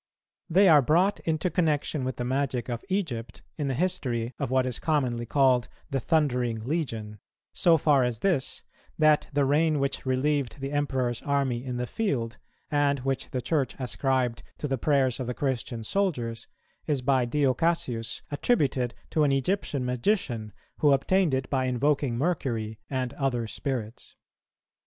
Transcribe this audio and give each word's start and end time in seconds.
They 0.49 0.67
are 0.67 0.81
brought 0.81 1.19
into 1.27 1.51
connexion 1.51 2.03
with 2.03 2.15
the 2.15 2.23
magic 2.25 2.69
of 2.69 2.83
Egypt 2.89 3.43
in 3.55 3.67
the 3.67 3.75
history 3.75 4.33
of 4.39 4.49
what 4.49 4.65
is 4.65 4.79
commonly 4.79 5.27
called 5.27 5.67
the 5.91 5.99
Thundering 5.99 6.63
Legion, 6.65 7.19
so 7.53 7.77
far 7.77 8.03
as 8.03 8.21
this, 8.21 8.63
that 8.97 9.27
the 9.31 9.45
rain 9.45 9.77
which 9.77 10.03
relieved 10.03 10.59
the 10.59 10.71
Emperor's 10.71 11.21
army 11.21 11.63
in 11.63 11.77
the 11.77 11.85
field, 11.85 12.39
and 12.71 13.01
which 13.01 13.29
the 13.29 13.41
Church 13.41 13.75
ascribed 13.77 14.41
to 14.57 14.67
the 14.67 14.79
prayers 14.79 15.19
of 15.19 15.27
the 15.27 15.35
Christian 15.35 15.83
soldiers, 15.83 16.47
is 16.87 17.03
by 17.03 17.25
Dio 17.25 17.53
Cassius 17.53 18.23
attributed 18.31 18.95
to 19.11 19.23
an 19.23 19.31
Egyptian 19.31 19.85
magician, 19.85 20.51
who 20.79 20.93
obtained 20.93 21.35
it 21.35 21.47
by 21.51 21.65
invoking 21.65 22.17
Mercury 22.17 22.79
and 22.89 23.13
other 23.13 23.45
spirits. 23.45 24.15